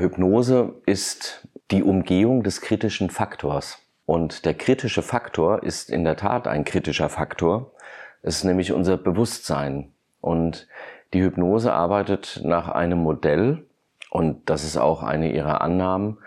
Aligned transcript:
Hypnose 0.00 0.74
ist 0.86 1.48
die 1.70 1.82
Umgehung 1.82 2.42
des 2.42 2.60
kritischen 2.60 3.10
Faktors. 3.10 3.78
Und 4.06 4.44
der 4.44 4.54
kritische 4.54 5.02
Faktor 5.02 5.62
ist 5.62 5.90
in 5.90 6.04
der 6.04 6.16
Tat 6.16 6.48
ein 6.48 6.64
kritischer 6.64 7.08
Faktor. 7.08 7.72
Es 8.22 8.36
ist 8.36 8.44
nämlich 8.44 8.72
unser 8.72 8.96
Bewusstsein. 8.96 9.92
Und 10.20 10.66
die 11.12 11.22
Hypnose 11.22 11.72
arbeitet 11.72 12.40
nach 12.42 12.68
einem 12.68 12.98
Modell, 12.98 13.64
und 14.10 14.48
das 14.48 14.64
ist 14.64 14.76
auch 14.76 15.02
eine 15.02 15.32
ihrer 15.32 15.60
Annahmen, 15.60 16.18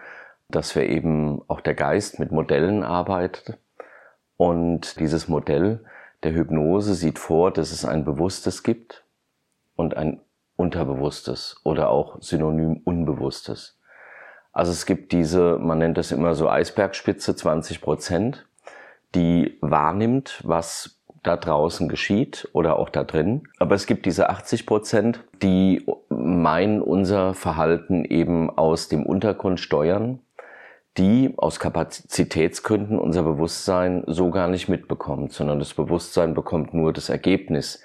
dass 0.48 0.76
wir 0.76 0.88
eben 0.88 1.42
auch 1.48 1.62
der 1.62 1.74
Geist 1.74 2.20
mit 2.20 2.32
Modellen 2.32 2.84
arbeitet. 2.84 3.58
Und 4.38 5.00
dieses 5.00 5.28
Modell 5.28 5.84
der 6.24 6.34
Hypnose 6.34 6.94
sieht 6.94 7.18
vor, 7.18 7.52
dass 7.52 7.72
es 7.72 7.86
ein 7.86 8.06
Bewusstes 8.06 8.64
gibt 8.64 9.04
und 9.76 9.98
ein 9.98 10.20
Unterbewusstes 10.62 11.60
oder 11.64 11.90
auch 11.90 12.22
synonym 12.22 12.82
Unbewusstes. 12.86 13.80
Also 14.54 14.72
es 14.72 14.86
gibt 14.86 15.12
diese, 15.12 15.58
man 15.58 15.80
nennt 15.80 15.98
es 15.98 16.12
immer 16.12 16.36
so 16.36 16.50
Eisbergspitze 16.50 17.36
20 17.36 17.82
Prozent, 17.82 18.46
die 19.16 19.58
wahrnimmt, 19.62 20.42
was 20.44 21.02
da 21.24 21.38
draußen 21.38 21.90
geschieht 21.90 22.48
oder 22.54 22.78
auch 22.78 22.90
da 22.90 23.04
drin. 23.04 23.44
Aber 23.60 23.76
es 23.76 23.86
gibt 23.86 24.06
diese 24.06 24.30
80 24.30 24.66
Prozent, 24.66 25.24
die 25.42 25.86
meinen, 26.10 26.82
unser 26.82 27.34
Verhalten 27.34 28.06
eben 28.06 28.50
aus 28.50 28.88
dem 28.88 29.06
Untergrund 29.06 29.60
steuern, 29.60 30.20
die 30.98 31.34
aus 31.38 31.60
Kapazitätsgründen 31.60 33.00
unser 33.00 33.24
Bewusstsein 33.24 34.04
so 34.08 34.30
gar 34.30 34.48
nicht 34.48 34.68
mitbekommt, 34.68 35.32
sondern 35.32 35.60
das 35.60 35.74
Bewusstsein 35.74 36.34
bekommt 36.34 36.74
nur 36.74 36.92
das 36.92 37.10
Ergebnis 37.10 37.82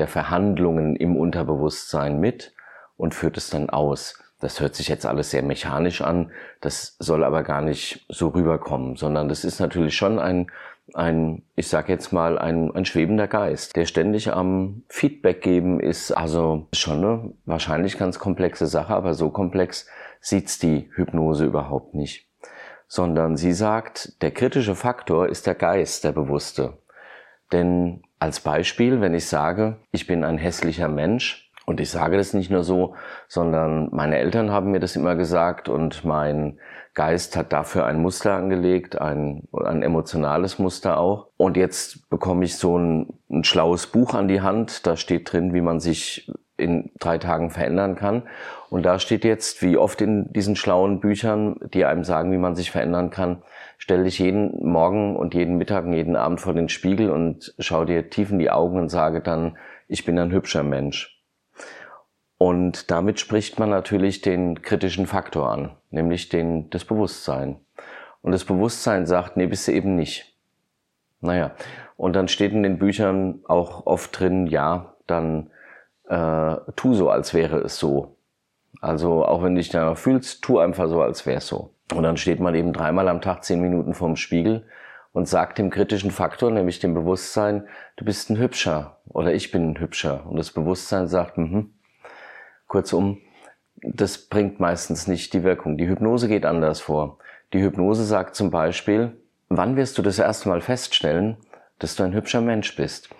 der 0.00 0.08
Verhandlungen 0.08 0.96
im 0.96 1.14
Unterbewusstsein 1.14 2.18
mit 2.18 2.54
und 2.96 3.14
führt 3.14 3.36
es 3.36 3.50
dann 3.50 3.68
aus. 3.68 4.18
Das 4.40 4.58
hört 4.58 4.74
sich 4.74 4.88
jetzt 4.88 5.04
alles 5.04 5.30
sehr 5.30 5.42
mechanisch 5.42 6.00
an, 6.00 6.32
das 6.62 6.96
soll 6.98 7.22
aber 7.22 7.42
gar 7.42 7.60
nicht 7.60 8.06
so 8.08 8.28
rüberkommen, 8.28 8.96
sondern 8.96 9.28
das 9.28 9.44
ist 9.44 9.60
natürlich 9.60 9.94
schon 9.94 10.18
ein, 10.18 10.50
ein 10.94 11.42
ich 11.54 11.68
sage 11.68 11.92
jetzt 11.92 12.12
mal, 12.12 12.38
ein, 12.38 12.74
ein 12.74 12.86
schwebender 12.86 13.28
Geist, 13.28 13.76
der 13.76 13.84
ständig 13.84 14.32
am 14.32 14.84
Feedback 14.88 15.42
geben 15.42 15.80
ist. 15.80 16.12
Also 16.12 16.66
schon 16.74 17.04
eine 17.04 17.34
wahrscheinlich 17.44 17.98
ganz 17.98 18.18
komplexe 18.18 18.66
Sache, 18.66 18.94
aber 18.94 19.12
so 19.12 19.28
komplex 19.28 19.86
sieht's 20.22 20.58
die 20.58 20.88
Hypnose 20.94 21.44
überhaupt 21.44 21.94
nicht. 21.94 22.26
Sondern 22.88 23.36
sie 23.36 23.52
sagt, 23.52 24.22
der 24.22 24.30
kritische 24.30 24.74
Faktor 24.74 25.28
ist 25.28 25.46
der 25.46 25.54
Geist, 25.54 26.04
der 26.04 26.12
Bewusste. 26.12 26.78
Denn 27.52 28.02
als 28.18 28.40
Beispiel, 28.40 29.00
wenn 29.00 29.14
ich 29.14 29.26
sage, 29.26 29.76
ich 29.92 30.06
bin 30.06 30.24
ein 30.24 30.38
hässlicher 30.38 30.88
Mensch, 30.88 31.50
und 31.70 31.78
ich 31.78 31.90
sage 31.90 32.16
das 32.16 32.34
nicht 32.34 32.50
nur 32.50 32.64
so, 32.64 32.96
sondern 33.28 33.90
meine 33.92 34.18
Eltern 34.18 34.50
haben 34.50 34.72
mir 34.72 34.80
das 34.80 34.96
immer 34.96 35.14
gesagt 35.14 35.68
und 35.68 36.04
mein 36.04 36.58
Geist 36.94 37.36
hat 37.36 37.52
dafür 37.52 37.86
ein 37.86 38.02
Muster 38.02 38.34
angelegt, 38.34 39.00
ein, 39.00 39.46
ein 39.52 39.82
emotionales 39.84 40.58
Muster 40.58 40.98
auch. 40.98 41.28
Und 41.36 41.56
jetzt 41.56 42.10
bekomme 42.10 42.44
ich 42.44 42.56
so 42.56 42.76
ein, 42.76 43.20
ein 43.30 43.44
schlaues 43.44 43.86
Buch 43.86 44.14
an 44.14 44.26
die 44.26 44.40
Hand. 44.40 44.84
Da 44.86 44.96
steht 44.96 45.32
drin, 45.32 45.54
wie 45.54 45.60
man 45.60 45.78
sich 45.78 46.28
in 46.60 46.90
drei 46.98 47.18
Tagen 47.18 47.50
verändern 47.50 47.96
kann. 47.96 48.22
Und 48.68 48.84
da 48.84 48.98
steht 48.98 49.24
jetzt, 49.24 49.62
wie 49.62 49.76
oft 49.76 50.00
in 50.00 50.32
diesen 50.32 50.54
schlauen 50.54 51.00
Büchern, 51.00 51.56
die 51.74 51.84
einem 51.84 52.04
sagen, 52.04 52.30
wie 52.32 52.38
man 52.38 52.54
sich 52.54 52.70
verändern 52.70 53.10
kann, 53.10 53.42
stell 53.78 54.04
dich 54.04 54.18
jeden 54.18 54.64
Morgen 54.64 55.16
und 55.16 55.34
jeden 55.34 55.56
Mittag 55.56 55.84
und 55.84 55.94
jeden 55.94 56.16
Abend 56.16 56.40
vor 56.40 56.54
den 56.54 56.68
Spiegel 56.68 57.10
und 57.10 57.54
schau 57.58 57.84
dir 57.84 58.10
tief 58.10 58.30
in 58.30 58.38
die 58.38 58.50
Augen 58.50 58.78
und 58.78 58.88
sage 58.88 59.20
dann, 59.20 59.56
ich 59.88 60.04
bin 60.04 60.18
ein 60.18 60.30
hübscher 60.30 60.62
Mensch. 60.62 61.20
Und 62.38 62.90
damit 62.90 63.20
spricht 63.20 63.58
man 63.58 63.70
natürlich 63.70 64.22
den 64.22 64.62
kritischen 64.62 65.06
Faktor 65.06 65.50
an, 65.50 65.76
nämlich 65.90 66.28
den, 66.28 66.70
das 66.70 66.84
Bewusstsein. 66.84 67.60
Und 68.22 68.32
das 68.32 68.44
Bewusstsein 68.44 69.04
sagt, 69.06 69.36
nee, 69.36 69.46
bist 69.46 69.66
du 69.68 69.72
eben 69.72 69.96
nicht. 69.96 70.38
Naja, 71.20 71.52
und 71.96 72.16
dann 72.16 72.28
steht 72.28 72.52
in 72.52 72.62
den 72.62 72.78
Büchern 72.78 73.40
auch 73.46 73.84
oft 73.86 74.18
drin, 74.18 74.46
ja, 74.46 74.94
dann 75.06 75.50
äh, 76.10 76.56
tu 76.76 76.94
so, 76.94 77.08
als 77.08 77.32
wäre 77.34 77.58
es 77.58 77.78
so. 77.78 78.16
Also 78.80 79.24
auch 79.24 79.42
wenn 79.42 79.54
du 79.54 79.60
dich 79.60 79.70
danach 79.70 79.96
fühlst, 79.96 80.42
tu 80.42 80.58
einfach 80.58 80.88
so, 80.88 81.00
als 81.00 81.24
wäre 81.24 81.38
es 81.38 81.46
so. 81.46 81.74
Und 81.94 82.02
dann 82.02 82.16
steht 82.16 82.40
man 82.40 82.54
eben 82.54 82.72
dreimal 82.72 83.08
am 83.08 83.20
Tag 83.20 83.44
zehn 83.44 83.60
Minuten 83.60 83.94
vorm 83.94 84.16
Spiegel 84.16 84.66
und 85.12 85.28
sagt 85.28 85.58
dem 85.58 85.70
kritischen 85.70 86.10
Faktor, 86.10 86.50
nämlich 86.50 86.78
dem 86.78 86.94
Bewusstsein, 86.94 87.66
du 87.96 88.04
bist 88.04 88.30
ein 88.30 88.38
Hübscher 88.38 88.98
oder 89.08 89.32
ich 89.32 89.50
bin 89.50 89.70
ein 89.70 89.80
Hübscher. 89.80 90.26
Und 90.26 90.36
das 90.36 90.50
Bewusstsein 90.52 91.06
sagt, 91.06 91.38
mhm, 91.38 91.74
Kurzum, 92.66 93.18
das 93.82 94.18
bringt 94.18 94.60
meistens 94.60 95.06
nicht 95.06 95.32
die 95.32 95.42
Wirkung. 95.42 95.78
Die 95.78 95.88
Hypnose 95.88 96.28
geht 96.28 96.44
anders 96.44 96.80
vor. 96.80 97.18
Die 97.52 97.62
Hypnose 97.62 98.04
sagt 98.04 98.34
zum 98.34 98.50
Beispiel, 98.50 99.16
wann 99.48 99.76
wirst 99.76 99.98
du 99.98 100.02
das 100.02 100.18
erste 100.18 100.48
Mal 100.48 100.60
feststellen, 100.60 101.36
dass 101.78 101.96
du 101.96 102.02
ein 102.02 102.14
hübscher 102.14 102.40
Mensch 102.40 102.76
bist? 102.76 103.10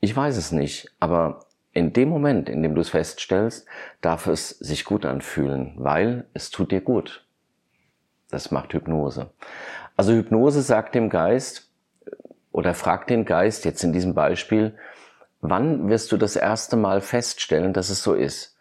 Ich 0.00 0.14
weiß 0.14 0.36
es 0.36 0.52
nicht, 0.52 0.94
aber 1.00 1.46
in 1.72 1.92
dem 1.92 2.08
Moment, 2.08 2.48
in 2.48 2.62
dem 2.62 2.74
du 2.74 2.80
es 2.80 2.90
feststellst, 2.90 3.66
darf 4.00 4.26
es 4.26 4.50
sich 4.50 4.84
gut 4.84 5.04
anfühlen, 5.04 5.74
weil 5.76 6.26
es 6.34 6.50
tut 6.50 6.72
dir 6.72 6.80
gut. 6.80 7.26
Das 8.30 8.50
macht 8.50 8.74
Hypnose. 8.74 9.30
Also 9.96 10.12
Hypnose 10.12 10.62
sagt 10.62 10.94
dem 10.94 11.10
Geist 11.10 11.70
oder 12.52 12.74
fragt 12.74 13.10
den 13.10 13.24
Geist 13.24 13.64
jetzt 13.64 13.82
in 13.84 13.92
diesem 13.92 14.14
Beispiel, 14.14 14.76
wann 15.40 15.88
wirst 15.88 16.12
du 16.12 16.16
das 16.16 16.36
erste 16.36 16.76
Mal 16.76 17.00
feststellen, 17.00 17.72
dass 17.72 17.90
es 17.90 18.02
so 18.02 18.14
ist? 18.14 18.56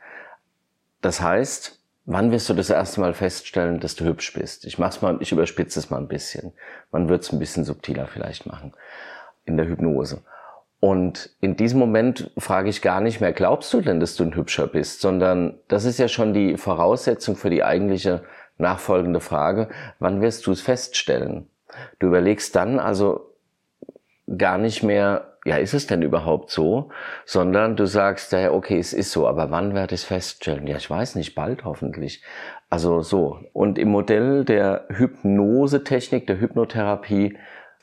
Das 1.01 1.21
heißt, 1.21 1.79
wann 2.05 2.31
wirst 2.31 2.49
du 2.49 2.53
das 2.53 2.69
erste 2.69 3.01
Mal 3.01 3.13
feststellen, 3.13 3.79
dass 3.79 3.95
du 3.95 4.05
hübsch 4.05 4.33
bist? 4.33 4.65
Ich 4.65 4.79
mach's 4.79 5.01
mal, 5.01 5.17
ich 5.21 5.31
überspitze 5.31 5.79
es 5.79 5.89
mal 5.89 5.97
ein 5.97 6.07
bisschen. 6.07 6.53
Man 6.91 7.09
wird 7.09 7.23
es 7.23 7.31
ein 7.31 7.39
bisschen 7.39 7.65
subtiler 7.65 8.07
vielleicht 8.07 8.45
machen 8.45 8.73
in 9.45 9.57
der 9.57 9.67
Hypnose. 9.67 10.21
Und 10.79 11.31
in 11.41 11.55
diesem 11.55 11.79
Moment 11.79 12.31
frage 12.37 12.69
ich 12.69 12.81
gar 12.81 13.01
nicht 13.01 13.19
mehr, 13.19 13.33
glaubst 13.33 13.73
du 13.73 13.81
denn, 13.81 13.99
dass 13.99 14.15
du 14.15 14.23
ein 14.23 14.35
Hübscher 14.35 14.67
bist, 14.67 15.01
sondern 15.01 15.59
das 15.67 15.85
ist 15.85 15.97
ja 15.97 16.07
schon 16.07 16.33
die 16.33 16.55
Voraussetzung 16.57 17.35
für 17.35 17.49
die 17.49 17.63
eigentliche 17.63 18.23
nachfolgende 18.57 19.19
Frage, 19.19 19.69
wann 19.99 20.21
wirst 20.21 20.45
du 20.45 20.51
es 20.51 20.61
feststellen? 20.61 21.47
Du 21.99 22.07
überlegst 22.07 22.55
dann 22.55 22.79
also 22.79 23.35
gar 24.37 24.57
nicht 24.57 24.83
mehr, 24.83 25.37
ja, 25.45 25.57
ist 25.57 25.73
es 25.73 25.87
denn 25.87 26.01
überhaupt 26.01 26.51
so? 26.51 26.89
Sondern 27.25 27.75
du 27.75 27.85
sagst, 27.85 28.31
ja, 28.33 28.51
okay, 28.51 28.77
es 28.77 28.93
ist 28.93 29.11
so, 29.11 29.27
aber 29.27 29.49
wann 29.51 29.73
werde 29.73 29.95
ich 29.95 30.01
es 30.01 30.07
feststellen? 30.07 30.67
Ja, 30.67 30.77
ich 30.77 30.89
weiß 30.89 31.15
nicht, 31.15 31.35
bald 31.35 31.65
hoffentlich. 31.65 32.23
Also 32.69 33.01
so. 33.01 33.39
Und 33.53 33.79
im 33.79 33.89
Modell 33.89 34.43
der 34.43 34.85
Hypnosetechnik, 34.89 36.27
der 36.27 36.39
Hypnotherapie, 36.39 37.37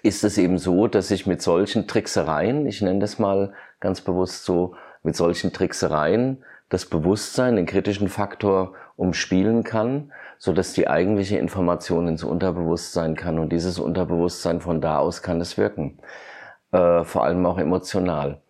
ist 0.05 0.23
es 0.25 0.39
eben 0.39 0.59
so, 0.59 0.87
dass 0.87 1.11
ich 1.11 1.27
mit 1.27 1.43
solchen 1.43 1.87
Tricksereien, 1.87 2.67
ich 2.67 2.83
nenne 2.83 3.01
das 3.01 3.19
mal 3.19 3.53
ganz 3.81 4.01
bewusst 4.01 4.45
so, 4.45 4.75
mit 5.03 5.17
solchen 5.17 5.53
Tricksereien 5.53 6.45
das 6.69 6.87
Bewusstsein, 6.87 7.57
den 7.57 7.67
kritischen 7.67 8.09
Faktor 8.09 8.75
umspielen 8.97 9.65
kann, 9.65 10.13
so 10.39 10.53
dass 10.53 10.73
die 10.73 10.89
eigentliche 10.89 11.39
Information 11.39 12.09
ins 12.09 12.25
Unterbewusstsein 12.25 13.17
kann 13.17 13.39
und 13.39 13.51
dieses 13.51 13.79
Unterbewusstsein 13.79 14.61
von 14.61 14.81
da 14.81 14.99
aus 14.99 15.23
kann 15.23 15.41
es 15.41 15.59
wirken 15.59 15.99
äh, 16.75 17.05
vor 17.05 17.25
allem 17.25 17.47
auch 17.47 17.59
emotional. 17.59 18.41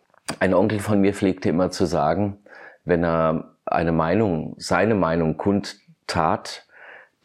Ein 0.40 0.54
Onkel 0.54 0.80
von 0.80 1.00
mir 1.00 1.14
pflegte 1.14 1.50
immer 1.50 1.70
zu 1.70 1.84
sagen, 1.84 2.38
wenn 2.84 3.04
er 3.04 3.56
eine 3.66 3.92
Meinung, 3.92 4.54
seine 4.58 4.94
Meinung 4.94 5.36
kundtat, 5.36 6.66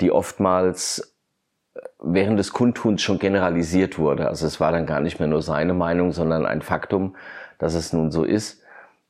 die 0.01 0.11
oftmals 0.11 1.15
während 2.01 2.39
des 2.39 2.53
Kundtuns 2.53 3.01
schon 3.01 3.19
generalisiert 3.19 3.97
wurde. 3.97 4.27
Also 4.27 4.47
es 4.47 4.59
war 4.59 4.71
dann 4.71 4.85
gar 4.85 5.01
nicht 5.01 5.19
mehr 5.19 5.27
nur 5.27 5.41
seine 5.41 5.73
Meinung, 5.73 6.11
sondern 6.11 6.45
ein 6.45 6.61
Faktum, 6.61 7.15
dass 7.57 7.73
es 7.73 7.93
nun 7.93 8.11
so 8.11 8.23
ist, 8.23 8.63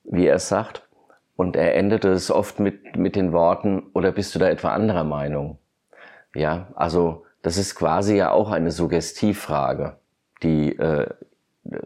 wie 0.04 0.26
er 0.26 0.36
es 0.36 0.50
sagt. 0.50 0.88
Und 1.36 1.56
er 1.56 1.76
endete 1.76 2.10
es 2.10 2.32
oft 2.32 2.60
mit, 2.60 2.98
mit 2.98 3.16
den 3.16 3.32
Worten, 3.32 3.84
oder 3.94 4.12
bist 4.12 4.36
du 4.36 4.40
da 4.40 4.50
etwa 4.50 4.70
anderer 4.74 5.04
Meinung? 5.04 5.58
Ja, 6.36 6.68
also 6.76 7.26
das 7.42 7.58
ist 7.58 7.76
quasi 7.76 8.18
ja 8.18 8.32
auch 8.32 8.52
eine 8.52 8.72
Suggestivfrage, 8.72 9.96
die 10.44 10.78
äh, 10.78 11.08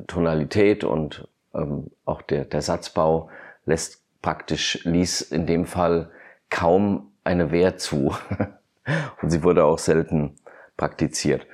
Tonalität 0.07 0.83
und 0.83 1.27
ähm, 1.53 1.91
auch 2.05 2.21
der, 2.21 2.45
der 2.45 2.61
Satzbau 2.61 3.29
lässt 3.65 4.01
praktisch, 4.21 4.83
ließ 4.85 5.21
in 5.21 5.45
dem 5.45 5.65
Fall 5.65 6.09
kaum 6.49 7.11
eine 7.23 7.51
Wehr 7.51 7.77
zu. 7.77 8.15
und 9.21 9.29
sie 9.29 9.43
wurde 9.43 9.65
auch 9.65 9.77
selten 9.77 10.35
praktiziert. 10.77 11.45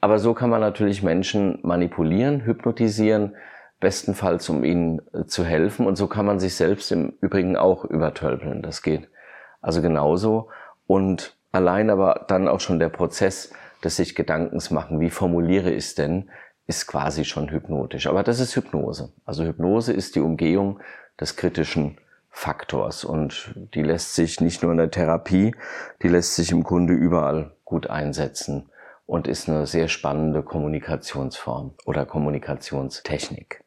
Aber 0.00 0.18
so 0.18 0.34
kann 0.34 0.50
man 0.50 0.60
natürlich 0.60 1.02
Menschen 1.02 1.58
manipulieren, 1.62 2.44
hypnotisieren, 2.44 3.36
bestenfalls 3.78 4.48
um 4.48 4.64
ihnen 4.64 5.00
äh, 5.12 5.26
zu 5.26 5.44
helfen. 5.44 5.86
Und 5.86 5.96
so 5.96 6.06
kann 6.06 6.26
man 6.26 6.40
sich 6.40 6.54
selbst 6.54 6.90
im 6.92 7.14
Übrigen 7.20 7.56
auch 7.56 7.84
übertölpeln. 7.84 8.62
Das 8.62 8.82
geht 8.82 9.08
also 9.60 9.80
genauso. 9.82 10.48
Und 10.86 11.36
allein 11.52 11.90
aber 11.90 12.24
dann 12.28 12.48
auch 12.48 12.60
schon 12.60 12.78
der 12.78 12.88
Prozess 12.88 13.52
des 13.84 13.96
sich 13.96 14.14
Gedankens 14.14 14.70
machen, 14.70 15.00
wie 15.00 15.10
formuliere 15.10 15.70
ich 15.70 15.84
es 15.84 15.94
denn, 15.94 16.30
ist 16.66 16.86
quasi 16.86 17.24
schon 17.24 17.50
hypnotisch. 17.50 18.06
Aber 18.06 18.22
das 18.22 18.40
ist 18.40 18.54
Hypnose. 18.56 19.12
Also 19.24 19.44
Hypnose 19.44 19.92
ist 19.92 20.14
die 20.14 20.20
Umgehung 20.20 20.80
des 21.20 21.36
kritischen 21.36 21.98
Faktors 22.34 23.04
und 23.04 23.54
die 23.74 23.82
lässt 23.82 24.14
sich 24.14 24.40
nicht 24.40 24.62
nur 24.62 24.72
in 24.72 24.78
der 24.78 24.90
Therapie, 24.90 25.54
die 26.02 26.08
lässt 26.08 26.34
sich 26.34 26.50
im 26.50 26.64
Grunde 26.64 26.94
überall 26.94 27.54
gut 27.64 27.88
einsetzen 27.88 28.70
und 29.06 29.28
ist 29.28 29.48
eine 29.48 29.66
sehr 29.66 29.86
spannende 29.88 30.42
Kommunikationsform 30.42 31.74
oder 31.84 32.06
Kommunikationstechnik. 32.06 33.62